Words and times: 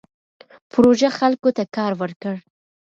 پروژه 0.71 1.09
خلکو 1.19 1.49
ته 1.57 1.63
کار 1.75 1.91
ورکړ. 2.01 2.35